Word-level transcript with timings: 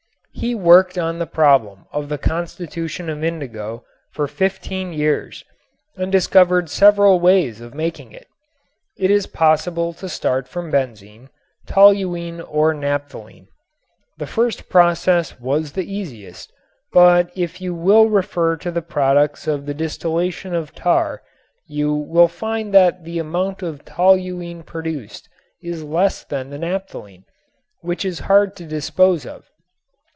He 0.33 0.55
worked 0.55 0.97
on 0.97 1.19
the 1.19 1.27
problem 1.27 1.85
of 1.91 2.09
the 2.09 2.17
constitution 2.17 3.11
of 3.11 3.23
indigo 3.23 3.83
for 4.11 4.27
fifteen 4.27 4.91
years 4.91 5.43
and 5.95 6.11
discovered 6.11 6.67
several 6.67 7.19
ways 7.19 7.61
of 7.61 7.75
making 7.75 8.11
it. 8.11 8.25
It 8.97 9.11
is 9.11 9.27
possible 9.27 9.93
to 9.93 10.09
start 10.09 10.47
from 10.47 10.71
benzene, 10.71 11.29
toluene 11.67 12.41
or 12.49 12.73
naphthalene. 12.73 13.49
The 14.17 14.25
first 14.25 14.67
process 14.67 15.39
was 15.39 15.73
the 15.73 15.85
easiest, 15.93 16.51
but 16.91 17.29
if 17.35 17.61
you 17.61 17.75
will 17.75 18.09
refer 18.09 18.55
to 18.57 18.71
the 18.71 18.81
products 18.81 19.45
of 19.45 19.67
the 19.67 19.75
distillation 19.75 20.55
of 20.55 20.73
tar 20.73 21.21
you 21.67 21.93
will 21.93 22.27
find 22.27 22.73
that 22.73 23.03
the 23.03 23.19
amount 23.19 23.61
of 23.61 23.85
toluene 23.85 24.63
produced 24.65 25.29
is 25.61 25.83
less 25.83 26.23
than 26.23 26.49
the 26.49 26.57
naphthalene, 26.57 27.25
which 27.81 28.03
is 28.03 28.21
hard 28.25 28.55
to 28.55 28.65
dispose 28.65 29.23
of. 29.27 29.45